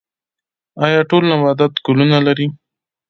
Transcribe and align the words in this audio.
ایا 0.85 1.01
ټول 1.09 1.23
نباتات 1.31 1.73
ګلونه 1.85 2.17
لري؟ 2.27 2.47